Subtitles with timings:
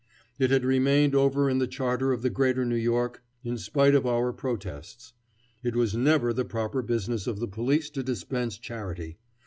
[0.39, 4.07] It had remained over in the Charter of the Greater New York in spite of
[4.07, 5.13] our protests.
[5.61, 9.19] It was never the proper business of the police to dispense charity.